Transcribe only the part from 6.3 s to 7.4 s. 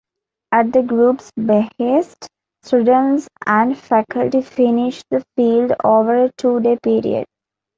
two-day period.